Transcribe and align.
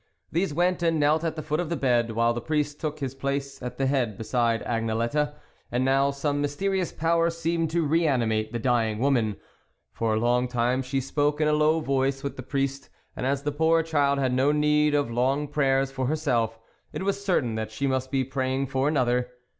These 0.31 0.51
went 0.51 0.81
and 0.81 0.99
knelt 0.99 1.23
at 1.23 1.35
the 1.35 1.43
foot 1.43 1.59
of 1.59 1.69
the 1.69 1.75
bed, 1.75 2.13
while 2.13 2.33
the 2.33 2.41
priest 2.41 2.79
took 2.79 2.97
his 2.97 3.13
place 3.13 3.61
at 3.61 3.77
the 3.77 3.85
head 3.85 4.17
beside 4.17 4.63
Agnelette. 4.63 5.35
And 5.71 5.85
now, 5.85 6.09
some 6.09 6.41
mysterious 6.41 6.91
power 6.91 7.29
seemed 7.29 7.69
to 7.69 7.85
re 7.85 8.07
animate 8.07 8.51
the 8.51 8.57
dying 8.57 8.97
woman. 8.97 9.35
For 9.91 10.15
a 10.15 10.19
long 10.19 10.47
time 10.47 10.81
she 10.81 11.01
spoke 11.01 11.39
in 11.39 11.47
a 11.47 11.53
low 11.53 11.81
voice 11.81 12.23
with 12.23 12.35
the 12.35 12.41
priest, 12.41 12.89
and 13.15 13.27
as 13.27 13.43
the 13.43 13.51
poor 13.51 13.83
child 13.83 14.17
had 14.17 14.33
no 14.33 14.51
need 14.51 14.95
of 14.95 15.11
long 15.11 15.47
prayers 15.47 15.91
for 15.91 16.07
herself, 16.07 16.57
it 16.91 17.03
was 17.03 17.23
certain 17.23 17.53
that 17.53 17.69
she 17.69 17.85
must 17.85 18.09
be 18.09 18.23
praying 18.23 18.65
for 18.69 18.87
another. 18.87 19.29